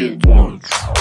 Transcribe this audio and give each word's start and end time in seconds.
did 0.00 0.24
once. 0.24 0.99